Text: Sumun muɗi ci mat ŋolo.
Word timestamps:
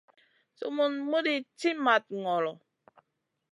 Sumun 0.57 0.93
muɗi 1.09 1.33
ci 1.59 1.69
mat 1.83 2.03
ŋolo. 2.21 2.51